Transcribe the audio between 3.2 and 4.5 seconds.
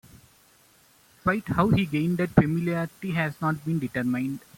not been determined.